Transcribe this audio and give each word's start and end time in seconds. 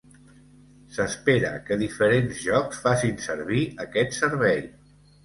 S'espera 0.93 1.51
que 1.67 1.77
diferents 1.81 2.39
jocs 2.45 2.79
facin 2.87 3.21
servir 3.27 3.61
aquest 3.87 4.17
servei. 4.23 4.65